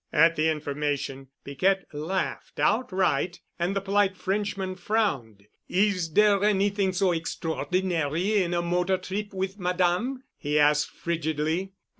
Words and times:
At 0.11 0.35
the 0.35 0.49
information, 0.49 1.27
Piquette 1.43 1.85
laughed 1.93 2.59
outright 2.59 3.39
and 3.59 3.75
the 3.75 3.81
polite 3.81 4.17
Frenchman 4.17 4.73
frowned. 4.73 5.45
"Is 5.69 6.13
there 6.13 6.43
anything 6.43 6.91
so 6.91 7.11
extraordinary 7.11 8.41
in 8.41 8.55
a 8.55 8.63
motor 8.63 8.97
trip 8.97 9.31
with 9.31 9.59
Madame?" 9.59 10.23
he 10.39 10.57
asked 10.57 10.89
frigidly. 10.89 11.73